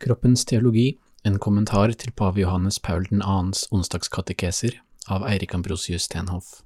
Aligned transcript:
Kroppens 0.00 0.44
teologi, 0.44 0.98
en 1.24 1.38
kommentar 1.38 1.92
til 1.92 2.12
pave 2.16 2.40
Johannes 2.40 2.78
Paul 2.78 3.04
2.s 3.04 3.66
onsdagskatekeser 3.70 4.78
av 5.12 5.26
Eirik 5.28 5.52
Ambrosius 5.54 6.06
Stenhoff. 6.08 6.62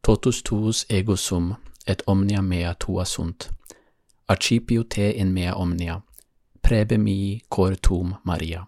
Totus 0.00 0.38
tuus 0.42 0.86
ego 0.88 1.16
sum, 1.16 1.50
et 1.86 2.00
omnia 2.06 2.40
mea 2.40 2.72
tua 2.80 3.04
sunt, 3.04 3.50
archipio 4.26 4.86
te 4.88 5.10
in 5.12 5.34
mea 5.34 5.52
omnia, 5.52 5.98
prebe 6.62 6.96
mi 6.98 7.42
cor 7.48 7.76
tum 7.76 8.14
Maria. 8.24 8.64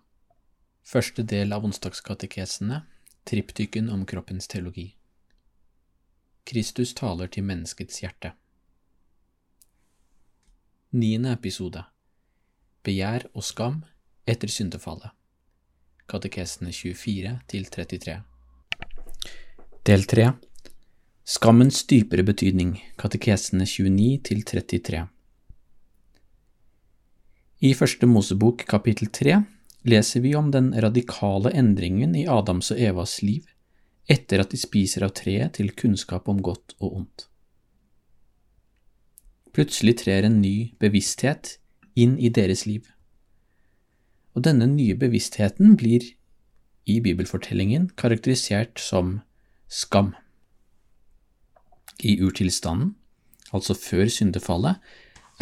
Første 0.85 1.23
del 1.23 1.57
av 1.57 1.65
onsdagskatekesene, 1.65 2.83
triptyken 3.25 3.89
om 3.89 4.05
kroppens 4.05 4.53
teologi. 4.53 4.91
Kristus 6.45 6.93
taler 6.93 7.33
til 7.33 7.49
menneskets 7.49 8.05
hjerte. 8.05 8.35
Niende 10.93 11.33
episode 11.33 11.87
Begjær 12.83 13.29
og 13.39 13.45
skam 13.47 13.77
etter 14.27 14.51
syndefallet. 14.51 15.13
Katekesene 16.11 16.73
24 16.75 17.37
til 17.53 17.69
33. 17.71 18.17
Del 19.87 20.03
3 20.11 20.25
Skammens 21.23 21.85
dypere 21.87 22.25
betydning. 22.27 22.73
Katekesene 22.99 23.69
29 23.71 24.19
til 24.27 24.43
33. 24.43 25.05
I 27.63 27.73
Første 27.79 28.11
Mosebok 28.11 28.67
kapittel 28.67 29.13
3 29.15 29.39
leser 29.87 30.27
vi 30.27 30.35
om 30.35 30.51
den 30.51 30.75
radikale 30.75 31.55
endringen 31.55 32.19
i 32.19 32.27
Adams 32.27 32.75
og 32.75 32.83
Evas 32.83 33.21
liv 33.23 33.47
etter 34.11 34.43
at 34.43 34.51
de 34.51 34.59
spiser 34.59 35.07
av 35.07 35.15
treet 35.15 35.55
til 35.61 35.71
kunnskap 35.71 36.27
om 36.27 36.43
godt 36.43 36.75
og 36.81 36.99
ondt. 37.05 37.29
Plutselig 39.55 40.01
trer 40.03 40.27
en 40.27 40.43
ny 40.43 40.73
bevissthet 40.83 41.61
inn 41.95 42.19
i 42.19 42.31
deres 42.33 42.65
liv. 42.67 42.87
Og 44.33 44.45
denne 44.47 44.67
nye 44.71 44.97
bevisstheten 44.97 45.77
blir 45.77 46.05
i 46.89 46.99
bibelfortellingen 47.05 47.91
karakterisert 47.97 48.81
som 48.81 49.21
skam. 49.69 50.15
I 52.03 52.19
urtilstanden, 52.25 52.95
altså 53.53 53.77
før 53.79 54.09
syndefallet, 54.11 54.81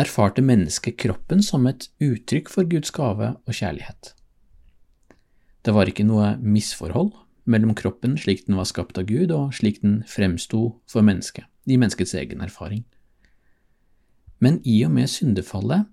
erfarte 0.00 0.42
mennesket 0.42 0.98
kroppen 1.00 1.42
som 1.42 1.66
et 1.70 1.88
uttrykk 2.02 2.50
for 2.50 2.68
Guds 2.68 2.90
gave 2.94 3.34
og 3.36 3.54
kjærlighet. 3.54 4.14
Det 5.64 5.74
var 5.76 5.88
ikke 5.90 6.06
noe 6.08 6.34
misforhold 6.40 7.12
mellom 7.50 7.74
kroppen 7.76 8.16
slik 8.20 8.46
den 8.46 8.56
var 8.56 8.68
skapt 8.68 8.98
av 9.00 9.08
Gud, 9.08 9.32
og 9.34 9.54
slik 9.56 9.82
den 9.82 10.00
fremsto 10.08 10.80
for 10.88 11.04
mennesket, 11.04 11.44
i 11.66 11.76
menneskets 11.76 12.14
egen 12.16 12.40
erfaring. 12.44 12.84
Men 14.40 14.60
i 14.64 14.78
og 14.86 14.94
med 14.96 15.10
syndefallet 15.12 15.88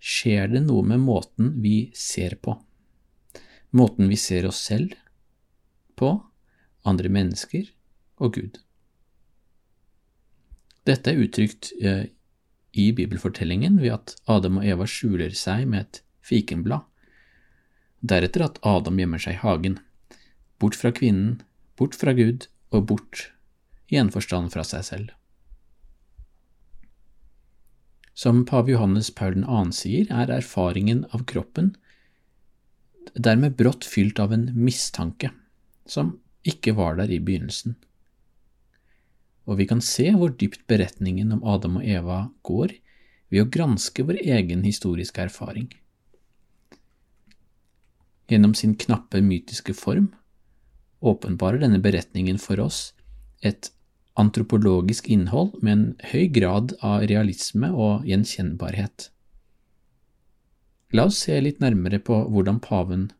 skjer 0.00 0.48
det 0.48 0.64
noe 0.64 0.82
med 0.86 1.02
måten 1.04 1.54
vi 1.62 1.90
ser 1.96 2.38
på, 2.40 2.56
måten 3.76 4.08
vi 4.10 4.16
ser 4.18 4.48
oss 4.48 4.62
selv 4.64 4.96
på, 6.00 6.16
andre 6.88 7.12
mennesker 7.12 7.68
og 8.20 8.38
Gud. 8.38 8.56
Dette 10.88 11.12
er 11.12 11.20
uttrykt 11.20 11.74
eh, 11.84 12.08
i 12.72 12.86
bibelfortellingen 12.96 13.76
ved 13.82 13.92
at 13.98 14.14
Adam 14.30 14.62
og 14.62 14.66
Eva 14.66 14.86
skjuler 14.88 15.34
seg 15.36 15.66
med 15.68 15.84
et 15.84 16.00
fikenblad, 16.24 16.86
deretter 18.00 18.46
at 18.46 18.58
Adam 18.64 18.96
gjemmer 18.98 19.20
seg 19.20 19.36
i 19.36 19.42
hagen, 19.42 19.76
bort 20.60 20.78
fra 20.78 20.92
kvinnen, 20.96 21.42
bort 21.76 21.96
fra 21.98 22.16
Gud 22.16 22.48
og 22.72 22.88
bort 22.88 23.28
i 23.92 23.98
en 24.00 24.12
forstand 24.14 24.52
fra 24.54 24.64
seg 24.64 24.86
selv. 24.86 25.12
Som 28.14 28.44
pave 28.44 28.72
Johannes 28.74 29.10
Paul 29.10 29.42
2. 29.44 29.60
sier, 29.76 30.10
er 30.10 30.32
erfaringen 30.34 31.04
av 31.14 31.24
kroppen 31.30 31.74
dermed 33.14 33.56
brått 33.58 33.86
fylt 33.88 34.20
av 34.22 34.32
en 34.34 34.50
mistanke 34.54 35.30
som 35.88 36.18
ikke 36.46 36.74
var 36.76 36.98
der 37.00 37.10
i 37.10 37.20
begynnelsen. 37.22 37.76
Og 39.48 39.58
vi 39.58 39.66
kan 39.66 39.80
se 39.82 40.10
hvor 40.14 40.32
dypt 40.38 40.66
beretningen 40.70 41.32
om 41.34 41.44
Adam 41.44 41.80
og 41.80 41.86
Eva 41.88 42.20
går 42.46 42.76
ved 43.30 43.44
å 43.44 43.50
granske 43.50 44.04
vår 44.06 44.20
egen 44.22 44.62
historiske 44.66 45.22
erfaring. 45.22 45.70
Gjennom 48.30 48.54
sin 48.54 48.76
knappe 48.78 49.22
mytiske 49.24 49.74
form 49.74 50.12
åpenbarer 51.00 51.62
denne 51.64 51.80
beretningen 51.82 52.38
for 52.38 52.60
oss 52.62 52.92
et 53.42 53.72
antropologisk 54.20 55.08
innhold 55.08 55.56
med 55.64 55.72
en 55.72 55.86
høy 56.12 56.28
grad 56.34 56.74
av 56.84 57.06
realisme 57.10 57.70
og 57.72 58.06
gjenkjennbarhet. 58.08 59.08
La 60.92 61.06
oss 61.08 61.22
se 61.24 61.36
litt 61.40 61.60
nærmere 61.62 62.00
på 62.02 62.16
hvordan 62.28 62.58
paven 62.62 63.10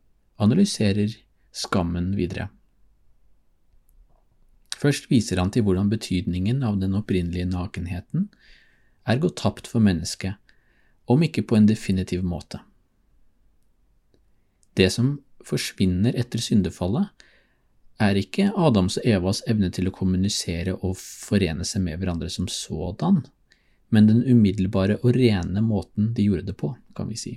analyserer 0.41 1.13
skammen 1.55 2.13
videre. 2.17 2.49
Først 4.81 5.11
viser 5.11 5.37
han 5.37 5.51
til 5.53 5.65
hvordan 5.67 5.91
betydningen 5.91 6.63
av 6.65 6.79
den 6.81 6.97
opprinnelige 6.97 7.47
nakenheten 7.49 8.29
er 9.05 9.21
gått 9.21 9.37
tapt 9.41 9.69
for 9.69 9.83
mennesket, 9.83 10.37
om 11.05 11.21
ikke 11.25 11.45
på 11.45 11.57
en 11.57 11.67
definitiv 11.69 12.25
måte. 12.25 12.61
Det 14.77 14.89
som 14.93 15.19
forsvinner 15.45 16.15
etter 16.17 16.41
syndefallet, 16.41 17.09
er 18.01 18.17
ikke 18.17 18.49
Adams 18.57 18.97
og 18.99 19.05
Evas 19.07 19.43
evne 19.49 19.69
til 19.73 19.89
å 19.89 19.93
kommunisere 19.95 20.73
og 20.79 20.97
forene 20.99 21.65
seg 21.67 21.85
med 21.85 22.01
hverandre 22.01 22.29
som 22.33 22.49
sådan, 22.51 23.21
men 23.91 24.07
den 24.07 24.21
umiddelbare 24.25 24.99
og 25.01 25.15
rene 25.17 25.63
måten 25.63 26.11
de 26.15 26.27
gjorde 26.27 26.49
det 26.49 26.57
på, 26.59 26.73
kan 26.97 27.09
vi 27.11 27.19
si. 27.19 27.33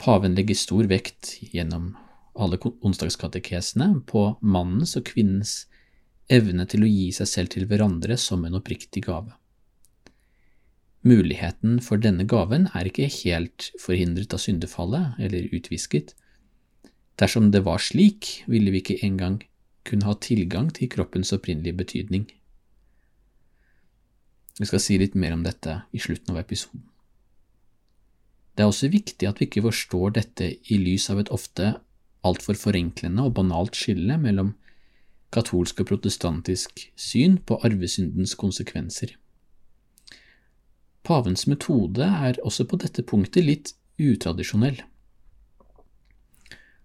Paven 0.00 0.34
legger 0.36 0.58
stor 0.58 0.88
vekt 0.90 1.36
gjennom 1.54 1.94
alle 2.34 2.58
onsdagskatekesene 2.58 4.02
på 4.10 4.26
mannens 4.42 4.96
og 4.98 5.06
kvinnens 5.06 5.64
evne 6.32 6.66
til 6.68 6.84
å 6.84 6.90
gi 6.90 7.08
seg 7.14 7.30
selv 7.30 7.54
til 7.54 7.66
hverandre 7.70 8.18
som 8.20 8.44
en 8.44 8.58
oppriktig 8.58 9.04
gave. 9.06 9.36
Muligheten 11.04 11.78
for 11.84 12.00
denne 12.00 12.24
gaven 12.24 12.66
er 12.72 12.88
ikke 12.88 13.10
helt 13.20 13.68
forhindret 13.80 14.32
av 14.34 14.40
syndefallet 14.40 15.20
eller 15.20 15.50
utvisket, 15.52 16.14
Dersom 17.20 17.50
det 17.54 17.64
var 17.64 17.78
slik, 17.78 18.42
ville 18.50 18.72
vi 18.74 18.82
ikke 18.82 19.02
engang 19.06 19.42
kunne 19.86 20.08
ha 20.08 20.16
tilgang 20.18 20.72
til 20.74 20.90
kroppens 20.90 21.32
opprinnelige 21.36 21.78
betydning. 21.78 22.26
Vi 24.58 24.66
skal 24.66 24.82
si 24.82 24.98
litt 24.98 25.14
mer 25.18 25.34
om 25.34 25.42
dette 25.46 25.82
i 25.92 26.02
slutten 26.02 26.34
av 26.34 26.42
episoden. 26.42 26.84
Det 28.54 28.62
er 28.62 28.70
også 28.70 28.90
viktig 28.90 29.26
at 29.26 29.40
vi 29.40 29.48
ikke 29.48 29.64
forstår 29.66 30.14
dette 30.14 30.52
i 30.70 30.78
lys 30.78 31.08
av 31.10 31.20
et 31.22 31.30
ofte 31.34 31.74
altfor 32.24 32.56
forenklende 32.58 33.26
og 33.26 33.34
banalt 33.38 33.76
skille 33.78 34.16
mellom 34.20 34.54
katolsk 35.34 35.82
og 35.82 35.90
protestantisk 35.90 36.84
syn 36.94 37.40
på 37.42 37.58
arvesyndens 37.66 38.36
konsekvenser. 38.38 39.16
Pavens 41.04 41.48
metode 41.50 42.06
er 42.06 42.38
også 42.46 42.64
på 42.70 42.78
dette 42.80 43.02
punktet 43.04 43.44
litt 43.44 43.74
utradisjonell. 44.00 44.78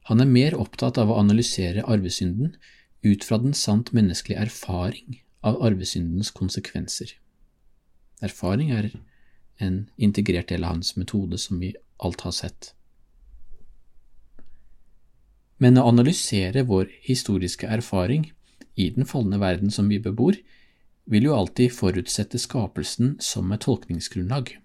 Han 0.10 0.24
er 0.24 0.30
mer 0.30 0.56
opptatt 0.58 0.98
av 0.98 1.12
å 1.12 1.20
analysere 1.22 1.86
arvesynden 1.86 2.56
ut 3.06 3.24
fra 3.24 3.38
den 3.38 3.54
sant 3.54 3.92
menneskelige 3.94 4.42
erfaring 4.42 5.20
av 5.46 5.60
arvesyndens 5.64 6.32
konsekvenser. 6.36 7.14
Erfaring 8.26 8.72
er 8.74 8.90
en 9.62 9.84
integrert 10.02 10.50
del 10.50 10.66
av 10.66 10.80
hans 10.80 10.96
metode, 10.98 11.38
som 11.38 11.62
vi 11.62 11.76
alt 12.02 12.26
har 12.26 12.34
sett. 12.34 12.74
Men 15.60 15.78
å 15.78 15.86
analysere 15.92 16.64
vår 16.66 16.90
historiske 17.06 17.68
erfaring 17.68 18.32
i 18.80 18.90
den 18.96 19.06
falne 19.06 19.38
verden 19.40 19.70
som 19.72 19.92
vi 19.92 20.00
bebor, 20.02 20.40
vil 21.10 21.30
jo 21.30 21.36
alltid 21.36 21.74
forutsette 21.76 22.40
skapelsen 22.40 23.18
som 23.22 23.52
et 23.52 23.66
tolkningsgrunnlag. 23.66 24.56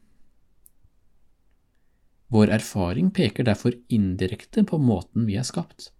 Vår 2.32 2.50
erfaring 2.50 3.10
peker 3.14 3.46
derfor 3.46 3.76
indirekte 3.92 4.64
på 4.64 4.78
måten 4.80 5.26
vi 5.28 5.36
er 5.38 5.46
skapt. 5.46 5.90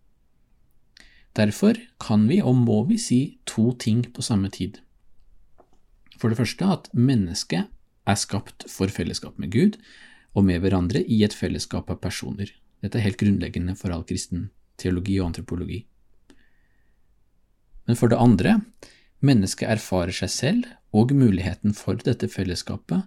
Derfor 1.35 1.79
kan 2.01 2.29
vi 2.31 2.41
og 2.43 2.57
må 2.57 2.85
vi 2.89 2.99
si 2.99 3.21
to 3.49 3.73
ting 3.79 4.05
på 4.15 4.23
samme 4.23 4.51
tid. 4.55 4.79
For 6.19 6.31
det 6.31 6.39
første 6.39 6.69
at 6.71 6.91
mennesket 6.95 7.71
er 8.07 8.19
skapt 8.21 8.67
for 8.71 8.93
fellesskap 8.93 9.39
med 9.39 9.51
Gud 9.53 9.79
og 10.35 10.47
med 10.47 10.63
hverandre 10.63 11.03
i 11.03 11.23
et 11.27 11.35
fellesskap 11.35 11.91
av 11.91 12.01
personer. 12.03 12.51
Dette 12.83 13.01
er 13.01 13.07
helt 13.09 13.21
grunnleggende 13.21 13.75
for 13.79 13.95
all 13.95 14.05
kristen 14.07 14.51
teologi 14.81 15.19
og 15.21 15.31
antropologi. 15.31 15.85
Men 17.87 17.99
for 17.99 18.11
det 18.11 18.19
andre, 18.19 18.59
mennesket 19.25 19.71
erfarer 19.77 20.15
seg 20.15 20.33
selv 20.33 20.71
og 20.95 21.13
muligheten 21.15 21.75
for 21.77 21.99
dette 22.01 22.31
fellesskapet 22.31 23.05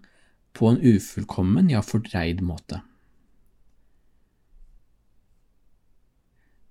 på 0.57 0.69
en 0.71 0.79
ufullkommen, 0.81 1.71
ja 1.71 1.81
fordreid 1.85 2.43
måte. 2.45 2.81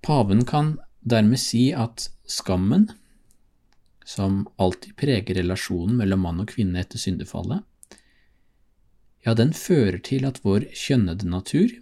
Paven 0.06 0.44
kan 0.46 0.76
dermed 1.00 1.40
si 1.42 1.72
at 1.74 2.10
skammen, 2.30 2.92
som 4.04 4.44
alltid 4.56 4.94
preger 4.96 5.34
relasjonen 5.34 5.96
mellom 5.98 6.22
mann 6.22 6.44
og 6.44 6.52
kvinne 6.52 6.78
etter 6.78 7.00
syndefallet, 7.02 7.64
ja, 9.26 9.34
den 9.34 9.50
fører 9.50 9.98
til 10.06 10.28
at 10.28 10.38
vår 10.44 10.68
kjønnede 10.70 11.26
natur 11.26 11.74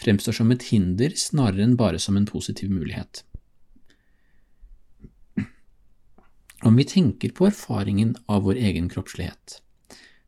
fremstår 0.00 0.38
som 0.40 0.56
et 0.56 0.64
hinder 0.70 1.12
snarere 1.20 1.66
enn 1.66 1.76
bare 1.76 2.00
som 2.00 2.16
en 2.16 2.24
positiv 2.24 2.72
mulighet. 2.72 3.26
Om 6.64 6.80
vi 6.80 6.88
tenker 6.88 7.36
på 7.36 7.50
erfaringen 7.50 8.16
av 8.24 8.48
vår 8.48 8.56
egen 8.56 8.88
kroppslighet, 8.88 9.60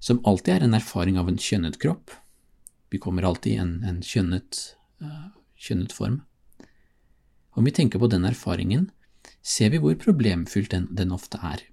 som 0.04 0.20
alltid 0.28 0.58
er 0.58 0.68
en 0.68 0.76
erfaring 0.76 1.16
av 1.16 1.32
en 1.32 1.40
kjønnet 1.40 1.80
kropp, 1.80 2.12
vi 2.92 3.00
kommer 3.00 3.24
alltid 3.24 3.56
i 3.56 3.60
en, 3.64 3.76
en 3.88 4.04
kjønnet, 4.04 4.66
uh, 5.00 5.30
kjønnet 5.56 5.96
form, 5.96 6.20
om 7.56 7.64
vi 7.64 7.73
tenker 7.73 8.00
på 8.03 8.11
den 8.12 8.26
erfaringen, 8.29 8.91
ser 9.43 9.73
vi 9.73 9.81
hvor 9.82 9.97
problemfylt 9.99 10.70
den, 10.75 10.88
den 10.94 11.14
ofte 11.14 11.41
er. 11.43 11.64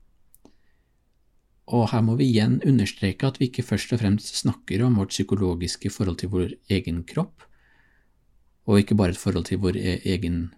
Og 1.73 1.89
her 1.93 2.03
må 2.03 2.15
vi 2.19 2.27
igjen 2.31 2.59
understreke 2.67 3.27
at 3.27 3.39
vi 3.39 3.49
ikke 3.49 3.65
først 3.65 3.93
og 3.95 4.01
fremst 4.01 4.33
snakker 4.41 4.83
om 4.83 4.97
vårt 4.99 5.13
psykologiske 5.15 5.91
forhold 5.93 6.19
til 6.19 6.31
vår 6.33 6.55
egen 6.71 7.03
kropp, 7.07 7.45
og 8.67 8.79
ikke 8.79 8.95
bare 8.95 9.15
et 9.15 9.19
forhold 9.19 9.47
til 9.47 9.59
vår 9.63 9.79
e-, 9.79 10.01
egen 10.15 10.53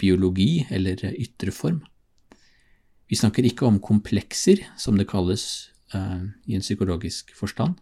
biologi 0.00 0.66
eller 0.70 1.00
ytre 1.12 1.52
form. 1.52 1.80
Vi 3.08 3.18
snakker 3.18 3.44
ikke 3.44 3.66
om 3.66 3.80
komplekser, 3.82 4.62
som 4.78 4.96
det 4.96 5.08
kalles 5.10 5.44
uh, 5.94 6.24
i 6.46 6.54
en 6.54 6.64
psykologisk 6.64 7.32
forstand. 7.36 7.80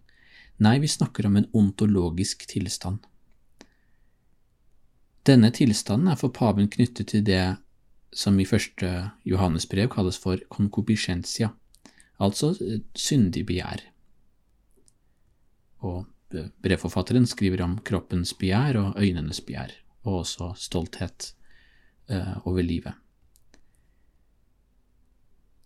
Nei, 0.58 0.78
vi 0.82 0.90
snakker 0.90 1.26
om 1.28 1.36
en 1.38 1.50
ontologisk 1.54 2.46
tilstand. 2.50 3.04
Denne 5.28 5.50
tilstanden 5.52 6.08
er 6.08 6.16
for 6.16 6.32
paven 6.32 6.70
knyttet 6.72 7.10
til 7.12 7.24
det 7.26 7.42
som 8.16 8.38
i 8.40 8.46
første 8.48 8.88
Johannesbrev 9.28 9.90
kalles 9.92 10.16
for 10.20 10.40
concupiscentia, 10.48 11.50
altså 12.18 12.54
syndig 12.96 13.44
begjær. 13.50 13.82
Og 15.84 16.06
brevforfatteren 16.64 17.28
skriver 17.28 17.62
om 17.64 17.76
kroppens 17.84 18.32
begjær 18.40 18.80
og 18.80 19.02
øynenes 19.02 19.42
begjær, 19.44 19.74
og 20.08 20.22
også 20.22 20.54
stolthet 20.56 21.32
uh, 22.10 22.40
over 22.48 22.64
livet. 22.64 22.96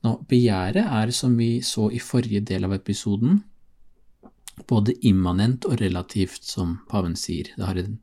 Nå, 0.02 0.16
begjæret 0.28 0.82
er, 0.82 1.10
som 1.14 1.38
vi 1.38 1.60
så 1.62 1.86
i 1.94 2.02
forrige 2.02 2.42
del 2.42 2.66
av 2.66 2.74
episoden, 2.74 3.44
både 4.66 4.96
immanent 5.06 5.64
og 5.70 5.78
relativt, 5.80 6.42
som 6.42 6.80
paven 6.90 7.14
sier. 7.16 7.52
Det 7.54 7.68
har, 7.68 7.78
en, 7.78 8.00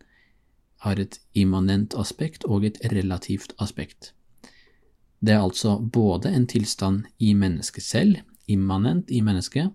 har 0.85 0.99
et 0.99 1.19
immanent 1.33 1.95
aspekt 1.99 2.45
og 2.47 2.65
et 2.65 2.79
relativt 2.93 3.53
aspekt. 3.59 4.13
Det 5.19 5.35
er 5.35 5.43
altså 5.43 5.77
både 5.79 6.31
en 6.31 6.47
tilstand 6.47 7.07
i 7.19 7.33
mennesket 7.35 7.83
selv, 7.83 8.21
immanent 8.47 9.11
i 9.11 9.19
mennesket, 9.21 9.73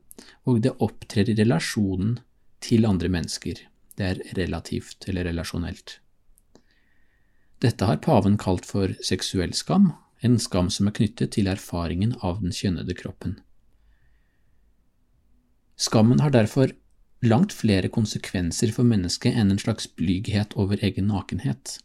og 0.48 0.62
det 0.64 0.76
opptrer 0.80 1.28
i 1.28 1.36
relasjonen 1.36 2.18
til 2.64 2.88
andre 2.88 3.10
mennesker. 3.12 3.60
Det 3.94 4.06
er 4.06 4.22
relativt 4.38 5.04
eller 5.08 5.28
relasjonelt. 5.28 5.98
Dette 7.60 7.86
har 7.88 8.00
paven 8.02 8.38
kalt 8.40 8.66
for 8.66 8.96
seksuell 9.04 9.52
skam, 9.54 9.92
en 10.24 10.38
skam 10.40 10.70
som 10.72 10.88
er 10.88 10.96
knyttet 10.96 11.34
til 11.36 11.48
erfaringen 11.52 12.16
av 12.24 12.40
den 12.40 12.52
kjønnede 12.52 12.96
kroppen. 12.96 13.36
Skammen 15.76 16.20
har 16.22 16.32
derfor 16.32 16.72
langt 17.26 17.52
flere 17.52 17.90
konsekvenser 17.92 18.72
for 18.74 18.86
mennesket 18.88 19.36
enn 19.36 19.52
en 19.54 19.60
slags 19.60 19.88
blyghet 19.98 20.54
over 20.60 20.80
egen 20.84 21.08
nakenhet. 21.12 21.78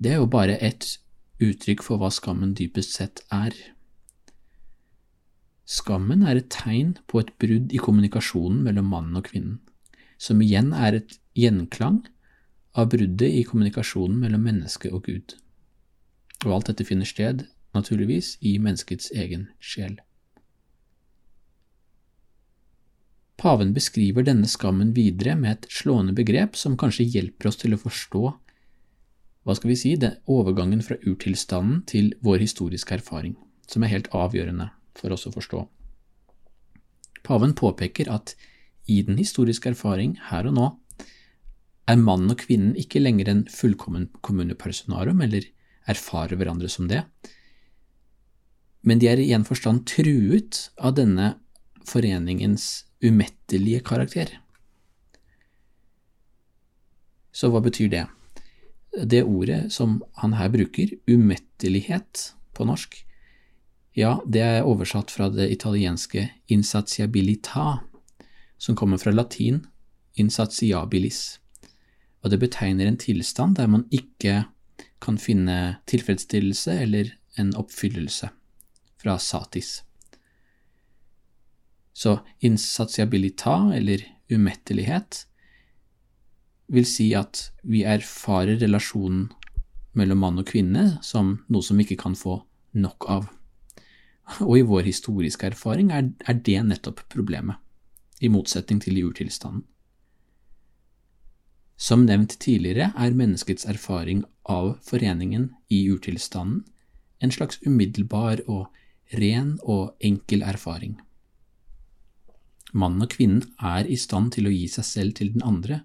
Det 0.00 0.14
er 0.14 0.20
jo 0.22 0.30
bare 0.30 0.56
et 0.64 0.96
uttrykk 1.40 1.84
for 1.84 2.00
hva 2.00 2.10
skammen 2.12 2.54
dypest 2.56 2.96
sett 2.96 3.22
er. 3.32 3.54
Skammen 5.70 6.24
er 6.26 6.40
et 6.40 6.50
tegn 6.52 6.96
på 7.08 7.20
et 7.22 7.32
brudd 7.42 7.72
i 7.72 7.80
kommunikasjonen 7.80 8.62
mellom 8.64 8.90
mannen 8.90 9.20
og 9.20 9.28
kvinnen, 9.28 9.60
som 10.18 10.40
igjen 10.42 10.72
er 10.74 10.98
et 10.98 11.16
gjenklang 11.38 12.02
av 12.74 12.90
bruddet 12.92 13.38
i 13.40 13.44
kommunikasjonen 13.46 14.18
mellom 14.20 14.44
menneske 14.46 14.90
og 14.90 15.06
Gud. 15.06 15.36
Og 16.44 16.56
alt 16.56 16.70
dette 16.72 16.86
finner 16.88 17.08
sted, 17.08 17.44
naturligvis, 17.76 18.36
i 18.40 18.56
menneskets 18.58 19.12
egen 19.14 19.48
sjel. 19.60 19.98
Paven 23.40 23.72
beskriver 23.72 24.26
denne 24.26 24.48
skammen 24.50 24.92
videre 24.92 25.32
med 25.38 25.54
et 25.54 25.70
slående 25.72 26.12
begrep 26.16 26.58
som 26.60 26.76
kanskje 26.80 27.08
hjelper 27.08 27.48
oss 27.48 27.56
til 27.62 27.72
å 27.72 27.80
forstå 27.80 28.24
hva 29.48 29.54
skal 29.56 29.70
vi 29.70 29.78
si, 29.80 29.94
det 29.96 30.18
overgangen 30.28 30.82
fra 30.84 30.98
urtilstanden 31.08 31.80
til 31.88 32.10
vår 32.20 32.42
historiske 32.44 32.98
erfaring, 32.98 33.38
som 33.64 33.82
er 33.82 33.94
helt 33.94 34.10
avgjørende 34.12 34.68
for 34.98 35.16
oss 35.16 35.24
å 35.24 35.32
forstå. 35.32 35.62
Paven 37.24 37.56
påpeker 37.56 38.10
at 38.12 38.34
i 38.84 39.00
den 39.06 39.16
historiske 39.16 39.72
erfaring 39.72 40.18
her 40.28 40.50
og 40.50 40.56
nå 40.58 40.68
er 41.88 42.00
mannen 42.00 42.34
og 42.34 42.44
kvinnen 42.44 42.76
ikke 42.78 43.00
lenger 43.00 43.32
en 43.32 43.44
fullkommen 43.48 44.10
kommunepersonarum 44.20 45.24
eller 45.24 45.48
erfarer 45.88 46.36
hverandre 46.36 46.68
som 46.68 46.90
det, 46.90 47.00
men 48.84 49.00
de 49.00 49.08
er 49.08 49.20
i 49.20 49.32
en 49.36 49.48
forstand 49.48 49.86
truet 49.88 50.66
av 50.76 50.94
denne 51.00 51.34
foreningens 51.88 52.86
umettelige 53.04 53.80
karakter. 53.86 54.32
Så 57.32 57.48
hva 57.52 57.62
betyr 57.64 57.88
det? 57.92 58.06
det 58.90 59.22
ordet 59.22 59.72
som 59.72 60.00
han 60.12 60.34
her 60.34 60.50
bruker, 60.50 60.90
umettelighet 61.06 62.32
på 62.56 62.66
norsk, 62.66 62.96
ja, 63.98 64.20
det 64.26 64.42
er 64.42 64.66
oversatt 64.66 65.10
fra 65.10 65.28
det 65.32 65.50
italienske 65.50 66.28
insatiabilita, 66.50 67.80
som 68.58 68.76
kommer 68.76 69.00
fra 69.00 69.12
latin 69.14 69.64
insatiabilis, 70.20 71.40
og 72.20 72.30
det 72.32 72.40
betegner 72.42 72.86
en 72.86 72.98
tilstand 73.00 73.56
der 73.56 73.70
man 73.70 73.86
ikke 73.90 74.44
kan 75.00 75.16
finne 75.18 75.80
tilfredsstillelse 75.88 76.74
eller 76.82 77.14
en 77.40 77.54
oppfyllelse, 77.56 78.28
fra 79.00 79.16
satis. 79.18 79.80
Så 82.00 82.20
insatiabilita, 82.40 83.74
eller 83.76 84.04
umettelighet, 84.32 85.26
vil 86.70 86.86
si 86.86 87.10
at 87.18 87.50
vi 87.66 87.82
erfarer 87.84 88.60
relasjonen 88.62 89.26
mellom 89.98 90.22
mann 90.22 90.38
og 90.40 90.48
kvinne 90.48 90.84
som 91.04 91.34
noe 91.50 91.66
som 91.66 91.76
vi 91.76 91.88
ikke 91.88 92.02
kan 92.04 92.16
få 92.16 92.38
nok 92.78 93.08
av. 93.10 93.26
Og 94.46 94.60
i 94.60 94.64
vår 94.64 94.86
historiske 94.86 95.50
erfaring 95.50 95.90
er, 95.92 96.12
er 96.24 96.38
det 96.46 96.62
nettopp 96.62 97.02
problemet, 97.10 97.58
i 98.22 98.30
motsetning 98.30 98.80
til 98.80 98.96
jurtilstanden. 99.00 99.10
urtilstanden. 99.10 99.66
Som 101.80 102.04
nevnt 102.04 102.36
tidligere 102.38 102.90
er 102.92 103.14
menneskets 103.16 103.64
erfaring 103.64 104.20
av 104.44 104.74
foreningen 104.84 105.46
i 105.72 105.86
urtilstanden 105.88 106.66
en 107.24 107.32
slags 107.32 107.56
umiddelbar 107.64 108.42
og 108.46 108.68
ren 109.16 109.54
og 109.64 109.96
enkel 110.04 110.44
erfaring. 110.44 110.98
Mannen 112.72 113.04
og 113.04 113.14
kvinnen 113.14 113.44
er 113.58 113.88
i 113.88 113.98
stand 113.98 114.34
til 114.36 114.46
å 114.46 114.54
gi 114.54 114.66
seg 114.70 114.86
selv 114.86 115.16
til 115.18 115.32
den 115.34 115.44
andre 115.46 115.82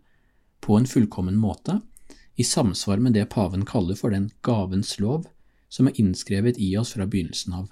på 0.65 0.77
en 0.77 0.89
fullkommen 0.89 1.37
måte, 1.37 1.79
i 2.35 2.43
samsvar 2.43 2.99
med 2.99 3.15
det 3.15 3.29
paven 3.31 3.63
kaller 3.65 3.95
for 3.95 4.11
den 4.11 4.29
gavens 4.43 4.97
lov 4.99 5.27
som 5.71 5.87
er 5.87 5.99
innskrevet 6.01 6.59
i 6.61 6.73
oss 6.77 6.93
fra 6.95 7.07
begynnelsen 7.07 7.55
av. 7.55 7.69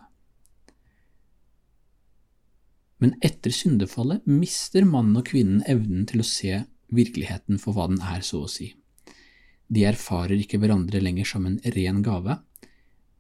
Men 3.03 3.17
etter 3.25 3.51
syndefallet 3.51 4.24
mister 4.29 4.86
mannen 4.88 5.20
og 5.20 5.27
kvinnen 5.27 5.65
evnen 5.67 6.05
til 6.08 6.24
å 6.24 6.27
se 6.27 6.62
virkeligheten 6.93 7.60
for 7.60 7.75
hva 7.75 7.89
den 7.91 8.00
er, 8.00 8.22
så 8.24 8.46
å 8.46 8.51
si. 8.51 8.70
De 9.67 9.84
erfarer 9.89 10.38
ikke 10.39 10.60
hverandre 10.62 11.01
lenger 11.01 11.27
som 11.27 11.48
en 11.50 11.60
ren 11.75 12.00
gave, 12.05 12.38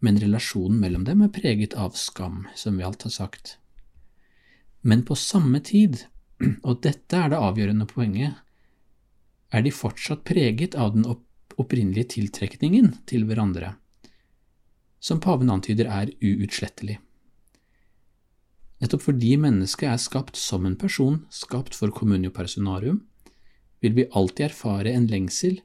men 0.03 0.19
relasjonen 0.19 0.79
mellom 0.79 1.03
dem 1.07 1.23
er 1.25 1.33
preget 1.35 1.75
av 1.79 1.97
skam, 1.99 2.45
som 2.55 2.77
vi 2.77 2.85
alt 2.87 3.03
har 3.07 3.13
sagt. 3.15 3.57
Men 4.83 5.05
på 5.07 5.15
samme 5.15 5.61
tid, 5.63 6.01
og 6.67 6.81
dette 6.83 7.19
er 7.19 7.31
det 7.31 7.39
avgjørende 7.39 7.87
poenget, 7.87 8.35
er 9.53 9.63
de 9.63 9.71
fortsatt 9.71 10.25
preget 10.27 10.75
av 10.75 10.95
den 10.95 11.05
opprinnelige 11.07 12.17
tiltrekningen 12.17 12.91
til 13.09 13.23
hverandre, 13.29 13.75
som 14.99 15.21
paven 15.23 15.51
antyder 15.53 15.87
er 15.87 16.11
uutslettelig. 16.19 16.97
Nettopp 18.83 19.05
fordi 19.05 19.35
mennesket 19.39 19.87
er 19.87 20.01
skapt 20.01 20.39
som 20.39 20.65
en 20.67 20.75
person, 20.79 21.21
skapt 21.31 21.77
for 21.77 21.93
communio 21.95 22.33
personarium, 22.35 23.03
vil 23.79 23.95
vi 23.95 24.09
alltid 24.11 24.49
erfare 24.49 24.91
en 24.91 25.07
lengsel, 25.07 25.61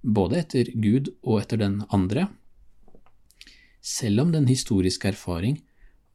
både 0.00 0.38
etter 0.40 0.70
Gud 0.80 1.10
og 1.20 1.42
etter 1.42 1.60
den 1.60 1.82
andre, 1.92 2.30
selv 3.82 4.22
om 4.22 4.32
den 4.32 4.46
historiske 4.46 5.10
erfaring 5.10 5.58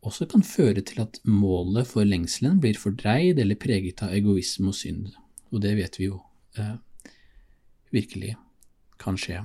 også 0.08 0.28
kan 0.32 0.44
føre 0.46 0.82
til 0.86 1.04
at 1.04 1.20
målet 1.28 1.88
for 1.90 2.08
lengselen 2.08 2.62
blir 2.64 2.80
fordreid 2.80 3.40
eller 3.44 3.60
preget 3.60 4.04
av 4.06 4.16
egoisme 4.16 4.72
og 4.72 4.78
synd, 4.80 5.12
og 5.52 5.64
det 5.64 5.76
vet 5.80 6.00
vi 6.00 6.10
jo 6.10 6.22
eh, 6.58 6.76
virkelig 7.94 8.36
kan 9.02 9.20
skje. 9.20 9.44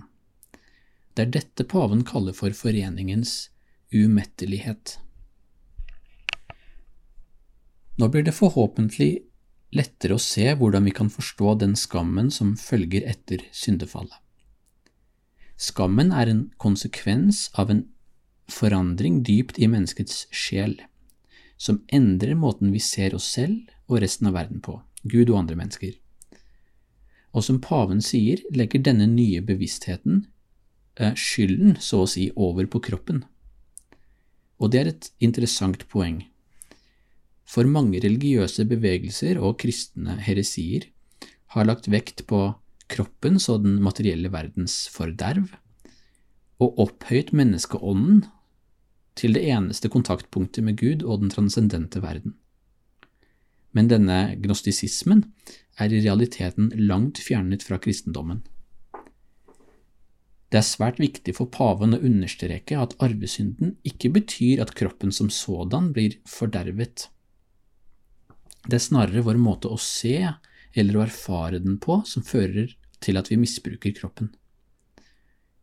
Det 1.12 1.26
er 1.26 1.34
dette 1.34 1.66
paven 1.68 2.04
kaller 2.08 2.36
for 2.36 2.54
foreningens 2.56 3.50
umettelighet. 3.92 4.96
Nå 8.00 8.08
blir 8.08 8.24
det 8.24 8.34
forhåpentlig 8.34 9.12
lettere 9.76 10.16
å 10.16 10.22
se 10.22 10.46
hvordan 10.56 10.88
vi 10.88 10.94
kan 10.96 11.10
forstå 11.12 11.56
den 11.60 11.74
skammen 11.76 12.30
som 12.32 12.54
følger 12.60 13.04
etter 13.08 13.44
syndefallet. 13.52 14.16
Skammen 15.60 16.10
er 16.16 16.30
en 16.30 16.46
konsekvens 16.60 17.46
av 17.60 17.70
en 17.70 17.84
forandring 18.50 19.22
dypt 19.26 19.58
i 19.58 19.68
menneskets 19.70 20.26
sjel, 20.30 20.78
som 21.56 21.82
endrer 21.92 22.34
måten 22.34 22.72
vi 22.74 22.80
ser 22.82 23.14
oss 23.14 23.28
selv 23.36 23.70
og 23.88 24.00
resten 24.02 24.30
av 24.30 24.36
verden 24.38 24.62
på, 24.64 24.80
Gud 25.02 25.30
og 25.30 25.42
andre 25.44 25.58
mennesker. 25.58 25.94
Og 27.32 27.44
som 27.46 27.60
paven 27.64 28.02
sier, 28.04 28.42
legger 28.52 28.82
denne 28.84 29.06
nye 29.08 29.40
bevisstheten 29.44 30.26
eh, 30.98 31.14
skylden, 31.16 31.78
så 31.80 32.02
å 32.04 32.10
si, 32.10 32.28
over 32.36 32.68
på 32.68 32.82
kroppen. 32.84 33.22
Og 34.60 34.72
det 34.72 34.80
er 34.80 34.90
et 34.92 35.08
interessant 35.24 35.86
poeng. 35.90 36.20
For 37.48 37.68
mange 37.68 38.00
religiøse 38.00 38.64
bevegelser 38.68 39.40
og 39.42 39.58
kristne 39.60 40.16
heresier 40.24 40.88
har 41.54 41.66
lagt 41.68 41.88
vekt 41.92 42.24
på 42.28 42.44
kroppens 42.92 43.48
og 43.52 43.64
den 43.64 43.80
materielle 43.84 44.30
verdens 44.32 44.86
forderv, 44.92 45.50
og 46.62 46.78
opphøyt 46.86 47.32
menneskeånden 47.36 48.22
til 49.18 49.36
det 49.36 49.42
eneste 49.52 49.90
kontaktpunktet 49.92 50.64
med 50.64 50.78
Gud 50.80 51.02
og 51.02 51.24
den 51.24 51.32
transcendente 51.32 52.00
verden. 52.04 52.36
Men 53.72 53.88
denne 53.88 54.36
gnostisismen 54.40 55.26
er 55.80 55.92
i 55.92 56.00
realiteten 56.04 56.70
langt 56.76 57.20
fjernet 57.24 57.64
fra 57.64 57.78
kristendommen. 57.80 58.42
Det 60.52 60.60
er 60.60 60.68
svært 60.68 60.98
viktig 61.00 61.32
for 61.38 61.48
paven 61.48 61.96
å 61.96 62.02
understreke 62.04 62.76
at 62.76 62.92
arvesynden 63.00 63.78
ikke 63.88 64.10
betyr 64.12 64.60
at 64.60 64.74
kroppen 64.76 65.14
som 65.16 65.30
sådan 65.32 65.94
blir 65.96 66.18
fordervet. 66.28 67.06
Det 68.68 68.76
er 68.76 68.84
snarere 68.84 69.24
vår 69.24 69.40
måte 69.40 69.72
å 69.72 69.80
se 69.80 70.18
eller 70.76 70.98
å 70.98 71.04
erfare 71.06 71.60
den 71.62 71.78
på 71.80 72.02
som 72.08 72.24
fører 72.24 72.74
til 73.02 73.18
at 73.18 73.32
vi 73.32 73.40
misbruker 73.40 73.96
kroppen, 73.96 74.28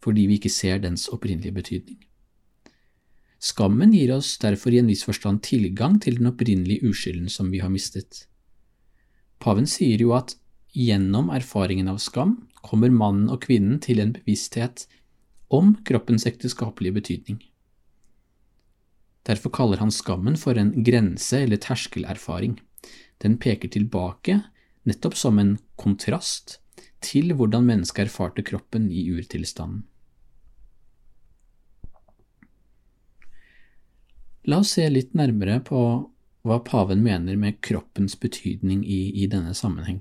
fordi 0.04 0.28
vi 0.30 0.40
ikke 0.40 0.52
ser 0.54 0.80
dens 0.84 1.08
opprinnelige 1.12 1.56
betydning. 1.56 2.00
Skammen 3.40 3.94
gir 3.96 4.12
oss 4.18 4.34
derfor 4.40 4.76
i 4.76 4.82
en 4.82 4.90
viss 4.92 5.06
forstand 5.08 5.42
tilgang 5.48 6.00
til 6.04 6.20
den 6.20 6.28
opprinnelige 6.28 6.92
uskylden 6.92 7.30
som 7.32 7.52
vi 7.54 7.62
har 7.64 7.72
mistet. 7.72 8.26
Paven 9.40 9.68
sier 9.68 10.02
jo 10.04 10.12
at 10.18 10.36
gjennom 10.76 11.32
erfaringen 11.32 11.88
av 11.88 12.02
skam 12.04 12.36
kommer 12.62 12.92
mannen 12.92 13.30
og 13.32 13.46
kvinnen 13.46 13.80
til 13.80 14.02
en 14.04 14.12
bevissthet 14.18 14.86
om 15.50 15.78
kroppens 15.88 16.28
ekteskapelige 16.30 16.98
betydning. 17.00 17.40
Derfor 19.28 19.54
kaller 19.56 19.80
han 19.80 19.92
skammen 19.92 20.36
for 20.40 20.60
en 20.60 20.74
grense- 20.84 21.44
eller 21.44 21.60
terskelerfaring. 21.62 22.60
Den 23.24 23.38
peker 23.38 23.72
tilbake, 23.72 24.42
nettopp 24.88 25.16
som 25.16 25.40
en 25.40 25.58
kontrast 25.78 26.60
til 27.06 27.34
hvordan 27.34 27.66
mennesket 27.68 28.08
erfarte 28.08 28.44
kroppen 28.46 28.90
i 28.92 29.06
urtilstanden. 29.14 29.86
La 34.50 34.62
oss 34.64 34.72
se 34.78 34.86
litt 34.90 35.12
nærmere 35.14 35.60
på 35.62 35.80
hva 36.48 36.58
paven 36.66 37.04
mener 37.04 37.36
med 37.38 37.60
kroppens 37.62 38.16
betydning 38.20 38.86
i, 38.88 39.12
i 39.12 39.28
denne 39.30 39.54
sammenheng. 39.54 40.00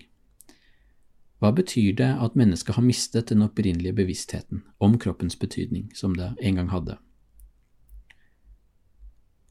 Hva 1.38 1.50
betyr 1.54 1.92
det 1.98 2.08
at 2.18 2.38
mennesket 2.38 2.78
har 2.78 2.86
mistet 2.86 3.30
den 3.30 3.44
opprinnelige 3.44 3.94
bevisstheten 3.98 4.62
om 4.82 4.96
kroppens 4.98 5.36
betydning, 5.38 5.90
som 5.94 6.16
det 6.18 6.32
en 6.40 6.58
gang 6.58 6.70
hadde? 6.72 6.96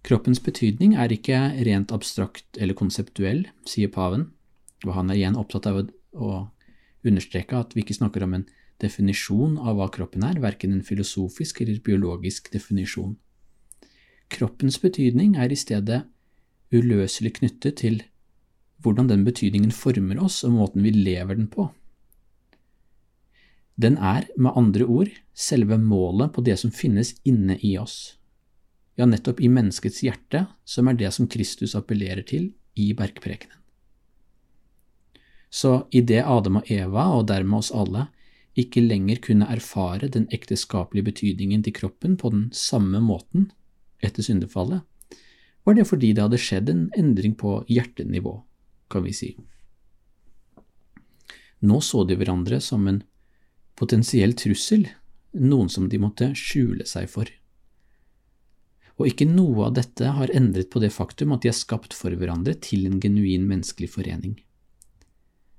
Kroppens 0.08 0.40
betydning 0.44 0.96
er 0.96 1.12
ikke 1.12 1.38
rent 1.68 1.92
abstrakt 1.92 2.60
eller 2.60 2.76
konseptuell, 2.80 3.46
sier 3.68 3.92
paven, 3.92 4.30
og 4.86 4.94
han 4.96 5.12
er 5.12 5.20
igjen 5.20 5.40
opptatt 5.40 5.68
av 5.68 5.82
å 6.16 6.32
understreke 7.12 7.58
at 7.58 7.76
vi 7.76 7.84
ikke 7.84 7.98
snakker 7.98 8.26
om 8.26 8.36
en 8.38 8.48
definisjon 8.82 9.58
av 9.58 9.80
hva 9.80 9.88
kroppen 9.94 10.26
er, 10.28 10.42
verken 10.44 10.76
en 10.76 10.86
filosofisk 10.86 11.62
eller 11.64 11.82
biologisk 11.84 12.52
definisjon. 12.54 13.16
Kroppens 14.34 14.78
betydning 14.84 15.38
er 15.40 15.52
i 15.52 15.58
stedet 15.58 16.04
uløselig 16.74 17.38
knyttet 17.40 17.80
til 17.82 18.02
hvordan 18.84 19.10
den 19.10 19.24
betydningen 19.26 19.74
former 19.74 20.20
oss 20.22 20.44
og 20.46 20.54
måten 20.58 20.86
vi 20.86 20.94
lever 20.94 21.40
den 21.40 21.48
på. 21.50 21.70
Den 23.78 23.98
er, 23.98 24.26
med 24.38 24.58
andre 24.58 24.86
ord, 24.86 25.10
selve 25.38 25.78
målet 25.78 26.34
på 26.34 26.42
det 26.42 26.58
som 26.60 26.74
finnes 26.74 27.14
inne 27.30 27.60
i 27.62 27.76
oss, 27.78 28.18
ja, 28.98 29.06
nettopp 29.06 29.40
i 29.42 29.52
menneskets 29.54 30.02
hjerte, 30.02 30.48
som 30.66 30.90
er 30.90 30.98
det 30.98 31.12
som 31.14 31.30
Kristus 31.30 31.76
appellerer 31.78 32.26
til 32.26 32.50
i 32.74 32.90
bergprekenen. 32.98 33.54
Så 35.50 35.88
idet 35.96 36.26
Adam 36.26 36.60
og 36.62 36.72
Eva, 36.72 37.08
og 37.18 37.28
dermed 37.30 37.62
oss 37.62 37.72
alle, 37.72 38.08
ikke 38.58 38.82
lenger 38.82 39.22
kunne 39.22 39.48
erfare 39.54 40.10
den 40.12 40.26
ekteskapelige 40.34 41.08
betydningen 41.12 41.64
til 41.64 41.76
kroppen 41.78 42.18
på 42.18 42.32
den 42.34 42.48
samme 42.52 43.00
måten 43.04 43.52
etter 44.04 44.26
syndefallet, 44.26 44.82
var 45.64 45.76
det 45.78 45.88
fordi 45.90 46.14
det 46.16 46.24
hadde 46.24 46.40
skjedd 46.42 46.72
en 46.72 46.86
endring 46.98 47.36
på 47.38 47.60
hjertenivå, 47.70 48.34
kan 48.90 49.04
vi 49.06 49.14
si. 49.14 49.34
Nå 51.68 51.82
så 51.82 52.04
de 52.08 52.18
hverandre 52.18 52.60
som 52.62 52.86
en 52.88 53.02
potensiell 53.78 54.34
trussel, 54.38 54.88
noen 55.38 55.70
som 55.70 55.90
de 55.90 56.00
måtte 56.02 56.32
skjule 56.38 56.86
seg 56.90 57.10
for. 57.12 57.30
Og 58.98 59.12
ikke 59.12 59.28
noe 59.30 59.68
av 59.68 59.76
dette 59.78 60.14
har 60.18 60.34
endret 60.34 60.72
på 60.74 60.82
det 60.82 60.94
faktum 60.94 61.36
at 61.36 61.44
de 61.44 61.52
er 61.52 61.58
skapt 61.58 61.94
for 61.94 62.14
hverandre 62.18 62.56
til 62.64 62.88
en 62.90 63.02
genuin 63.02 63.46
menneskelig 63.50 63.92
forening. 63.94 64.38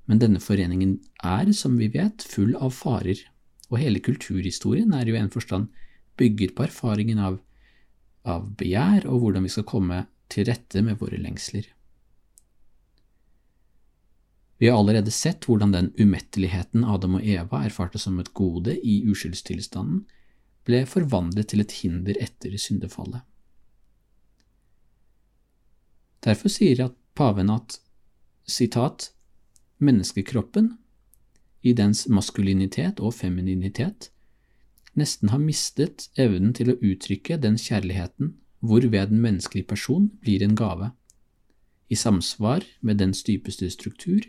Men 0.08 0.22
denne 0.22 0.40
foreningen 0.40 0.98
er, 1.20 1.50
som 1.52 1.76
vi 1.78 1.90
vet, 1.92 2.24
full 2.24 2.54
av 2.56 2.72
farer, 2.76 3.20
og 3.68 3.80
hele 3.82 4.00
kulturhistorien 4.00 4.94
er 4.96 5.08
jo 5.08 5.16
i 5.16 5.20
en 5.20 5.32
forstand 5.32 5.68
bygget 6.18 6.54
på 6.56 6.64
erfaringen 6.64 7.20
av, 7.20 7.36
av 8.24 8.48
begjær 8.58 9.06
og 9.06 9.22
hvordan 9.22 9.44
vi 9.44 9.52
skal 9.52 9.68
komme 9.68 10.06
til 10.32 10.48
rette 10.48 10.80
med 10.84 10.96
våre 11.00 11.20
lengsler. 11.20 11.68
Vi 14.58 14.66
har 14.66 14.78
allerede 14.80 15.12
sett 15.14 15.46
hvordan 15.46 15.72
den 15.72 15.90
umetteligheten 16.00 16.82
Adam 16.82 17.20
og 17.20 17.26
Eva 17.26 17.62
erfarte 17.68 18.00
som 18.02 18.16
et 18.18 18.32
gode 18.34 18.74
i 18.74 19.02
uskyldstilstanden, 19.06 20.02
ble 20.66 20.82
forvandlet 20.88 21.52
til 21.52 21.62
et 21.62 21.74
hinder 21.80 22.18
etter 22.20 22.56
syndefallet. 22.60 23.22
Derfor 26.26 26.50
sier 26.50 26.82
at 26.88 26.96
paven 27.16 27.52
at 27.54 27.78
sitat, 28.50 29.12
menneskekroppen, 29.78 30.76
i 31.62 31.73
dens 31.75 32.06
maskulinitet 32.08 33.00
og 33.00 33.14
femininitet, 33.18 34.11
nesten 34.99 35.32
har 35.32 35.42
mistet 35.42 36.08
evnen 36.18 36.54
til 36.54 36.73
å 36.73 36.78
uttrykke 36.78 37.38
den 37.42 37.58
kjærligheten 37.58 38.37
hvorved 38.61 39.12
den 39.12 39.23
menneskelige 39.23 39.68
person 39.70 40.11
blir 40.23 40.42
en 40.42 40.56
gave, 40.58 40.90
i 41.88 41.97
samsvar 41.97 42.66
med 42.85 42.99
dens 43.00 43.23
dypeste 43.25 43.70
struktur 43.70 44.26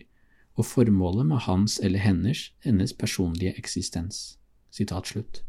og 0.56 0.66
formålet 0.66 1.28
med 1.28 1.44
hans 1.48 1.80
eller 1.84 2.00
hennes, 2.00 2.50
hennes 2.64 2.94
personlige 2.94 3.56
eksistens. 3.58 4.38
Sitat 4.72 5.08
slutt. 5.08 5.42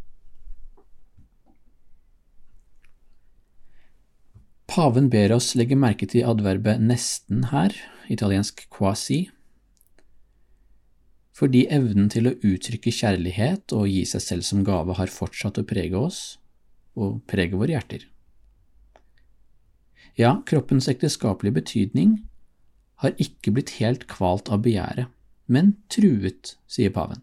Paven 4.70 5.10
ber 5.10 5.34
oss 5.34 5.56
legge 5.58 5.74
merke 5.74 6.06
til 6.06 6.26
adverbet 6.30 6.82
nesten 6.82 7.48
her, 7.50 7.74
italiensk 8.10 8.68
quasi, 8.70 9.28
fordi 11.36 11.64
evnen 11.72 12.10
til 12.12 12.28
å 12.28 12.36
uttrykke 12.36 12.92
kjærlighet 12.92 13.74
og 13.76 13.88
gi 13.88 14.02
seg 14.08 14.24
selv 14.24 14.46
som 14.46 14.64
gave 14.66 14.96
har 14.98 15.12
fortsatt 15.12 15.60
å 15.60 15.66
prege 15.66 15.98
oss 15.98 16.20
og 16.98 17.20
prege 17.30 17.58
våre 17.58 17.76
hjerter. 17.76 18.06
Ja, 20.18 20.40
kroppens 20.46 20.88
ekteskapelige 20.90 21.60
betydning 21.60 22.18
har 23.00 23.16
ikke 23.22 23.54
blitt 23.56 23.76
helt 23.78 24.06
kvalt 24.10 24.50
av 24.52 24.64
begjæret, 24.66 25.08
men 25.46 25.76
truet, 25.92 26.56
sier 26.68 26.92
paven. 26.94 27.22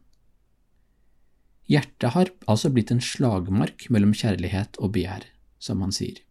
Hjertet 1.67 2.13
har 2.15 2.31
altså 2.47 2.71
blitt 2.71 2.93
en 2.95 3.03
slagmark 3.03 3.89
mellom 3.93 4.15
kjærlighet 4.15 4.79
og 4.79 4.95
begjær, 4.95 5.27
som 5.59 5.83
han 5.83 5.91
sier. 5.91 6.21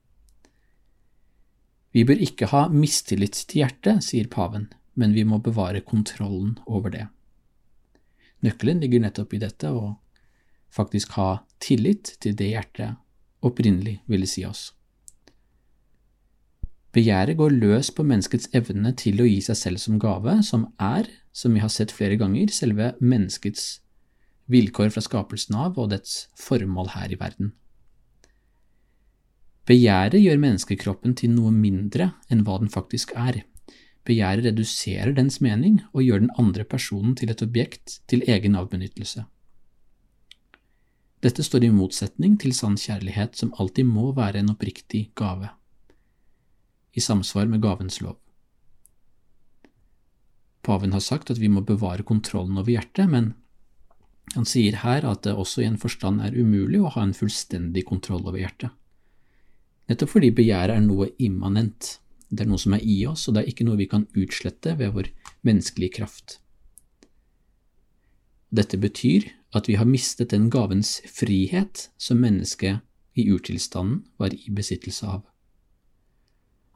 Vi 1.92 2.04
bør 2.08 2.20
ikke 2.24 2.48
ha 2.50 2.66
mistillit 2.72 3.36
til 3.48 3.62
hjertet, 3.62 4.02
sier 4.04 4.28
paven, 4.32 4.66
men 4.96 5.14
vi 5.16 5.24
må 5.28 5.38
bevare 5.44 5.84
kontrollen 5.84 6.56
over 6.66 6.92
det. 6.92 7.06
Nøkkelen 8.44 8.82
ligger 8.82 9.02
nettopp 9.02 9.34
i 9.34 9.40
dette 9.42 9.70
å 9.72 9.94
faktisk 10.76 11.16
ha 11.16 11.42
tillit 11.62 12.16
til 12.20 12.36
det 12.36 12.50
hjertet 12.52 12.98
opprinnelig 13.46 14.00
ville 14.10 14.28
si 14.28 14.44
oss. 14.48 14.70
Begjæret 16.96 17.36
går 17.36 17.52
løs 17.52 17.90
på 17.92 18.04
menneskets 18.08 18.48
evne 18.56 18.94
til 18.96 19.20
å 19.20 19.28
gi 19.28 19.40
seg 19.44 19.58
selv 19.60 19.80
som 19.82 19.98
gave, 20.00 20.38
som 20.42 20.64
er, 20.80 21.08
som 21.32 21.52
vi 21.52 21.60
har 21.60 21.72
sett 21.72 21.92
flere 21.92 22.16
ganger, 22.16 22.48
selve 22.48 22.94
menneskets 23.00 23.82
vilkår 24.48 24.94
fra 24.94 25.02
skapelsen 25.04 25.58
av 25.60 25.76
og 25.76 25.90
dets 25.92 26.26
formål 26.40 26.94
her 26.94 27.12
i 27.12 27.18
verden. 27.20 27.52
Begjæret 29.66 30.22
gjør 30.22 30.40
menneskekroppen 30.40 31.16
til 31.18 31.34
noe 31.34 31.50
mindre 31.52 32.12
enn 32.30 32.44
hva 32.46 32.60
den 32.62 32.70
faktisk 32.72 33.12
er, 33.18 33.42
Begjæret 34.06 34.46
reduserer 34.46 35.14
dens 35.16 35.40
mening 35.42 35.80
og 35.92 36.04
gjør 36.04 36.22
den 36.22 36.34
andre 36.38 36.64
personen 36.64 37.16
til 37.18 37.32
et 37.32 37.42
objekt 37.42 38.00
til 38.06 38.22
egen 38.30 38.54
avbenyttelse. 38.54 39.24
Dette 41.24 41.42
står 41.42 41.64
i 41.66 41.72
motsetning 41.74 42.36
til 42.38 42.52
sann 42.54 42.76
kjærlighet, 42.78 43.34
som 43.34 43.54
alltid 43.58 43.88
må 43.88 44.12
være 44.14 44.42
en 44.42 44.52
oppriktig 44.52 45.08
gave, 45.18 45.48
i 46.94 47.02
samsvar 47.02 47.48
med 47.50 47.64
gavens 47.64 47.98
lov. 48.04 48.20
Paven 50.62 50.92
har 50.92 51.02
sagt 51.02 51.30
at 51.30 51.40
vi 51.40 51.48
må 51.50 51.62
bevare 51.66 52.06
kontrollen 52.06 52.58
over 52.58 52.70
hjertet, 52.70 53.10
men 53.10 53.34
han 54.34 54.46
sier 54.46 54.80
her 54.82 55.06
at 55.06 55.22
det 55.26 55.34
også 55.34 55.62
i 55.62 55.68
en 55.68 55.78
forstand 55.78 56.22
er 56.22 56.34
umulig 56.34 56.80
å 56.82 56.90
ha 56.94 57.04
en 57.06 57.14
fullstendig 57.14 57.86
kontroll 57.88 58.26
over 58.26 58.40
hjertet. 58.42 58.74
Nettopp 59.86 60.16
fordi 60.16 60.32
begjæret 60.34 60.74
er 60.74 60.82
noe 60.82 61.12
immanent, 61.22 61.96
det 62.28 62.42
er 62.42 62.50
noe 62.50 62.60
som 62.60 62.74
er 62.74 62.82
i 62.82 62.98
oss, 63.06 63.28
og 63.28 63.36
det 63.36 63.44
er 63.44 63.52
ikke 63.52 63.66
noe 63.68 63.78
vi 63.78 63.88
kan 63.90 64.08
utslette 64.18 64.74
ved 64.80 64.94
vår 64.96 65.10
menneskelige 65.46 65.98
kraft. 66.00 66.38
Dette 68.50 68.78
betyr 68.80 69.28
at 69.56 69.68
vi 69.70 69.76
har 69.78 69.88
mistet 69.88 70.32
den 70.34 70.48
gavens 70.50 70.98
frihet 71.10 71.88
som 71.98 72.20
mennesket 72.22 72.82
i 73.16 73.28
urtilstanden 73.32 74.04
var 74.20 74.34
i 74.34 74.52
besittelse 74.52 75.06
av. 75.08 75.22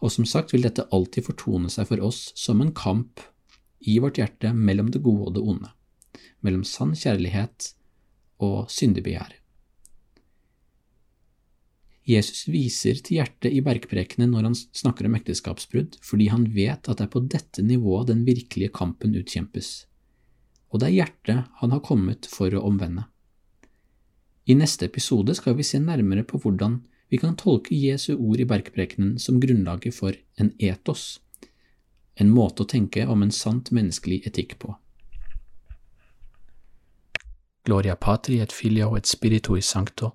Og 0.01 0.13
som 0.15 0.25
sagt 0.25 0.55
vil 0.55 0.65
dette 0.65 0.87
alltid 0.95 1.27
fortone 1.27 1.69
seg 1.73 1.91
for 1.91 2.01
oss 2.05 2.31
som 2.39 2.63
en 2.63 2.73
kamp 2.73 3.21
i 3.81 3.99
vårt 4.01 4.21
hjerte 4.21 4.55
mellom 4.57 4.89
det 4.93 5.03
gode 5.05 5.29
og 5.29 5.37
det 5.37 5.45
onde, 5.45 5.75
mellom 6.41 6.65
sann 6.65 6.95
kjærlighet 6.97 7.73
og 8.41 8.71
syndebegjær. 8.73 9.40
Jesus 12.11 12.49
viser 12.51 12.99
til 12.99 13.21
hjertet 13.21 13.55
i 13.55 13.63
bergprekene 13.65 14.27
når 14.31 14.49
han 14.49 14.57
snakker 14.57 15.07
om 15.07 15.15
ekteskapsbrudd, 15.19 15.99
fordi 16.03 16.31
han 16.33 16.49
vet 16.55 16.89
at 16.89 16.99
det 16.99 17.07
er 17.07 17.13
på 17.13 17.23
dette 17.31 17.63
nivået 17.63 18.11
den 18.11 18.25
virkelige 18.27 18.73
kampen 18.75 19.15
utkjempes, 19.21 19.71
og 20.71 20.81
det 20.81 20.91
er 20.91 20.97
hjertet 20.99 21.57
han 21.61 21.75
har 21.75 21.85
kommet 21.87 22.29
for 22.31 22.55
å 22.55 22.65
omvende. 22.67 23.07
I 24.51 24.57
neste 24.59 24.89
episode 24.89 25.35
skal 25.39 25.55
vi 25.59 25.67
se 25.67 25.79
nærmere 25.83 26.25
på 26.27 26.41
hvordan 26.43 26.81
vi 27.11 27.19
kan 27.19 27.37
tolke 27.39 27.75
Jesu 27.75 28.15
ord 28.17 28.41
i 28.41 28.47
bergprekenen 28.49 29.19
som 29.19 29.41
grunnlaget 29.43 29.95
for 29.95 30.17
en 30.41 30.53
etos, 30.59 31.19
en 32.15 32.31
måte 32.31 32.65
å 32.65 32.71
tenke 32.71 33.07
om 33.11 33.23
en 33.23 33.35
sant 33.35 33.73
menneskelig 33.75 34.23
etikk 34.31 34.59
på. 34.63 34.75
Gloria 37.67 37.97
patri 37.97 38.39
et 38.41 38.55
filio 38.55 38.95
et 38.97 39.07
spiritui 39.07 39.61
sancto, 39.63 40.15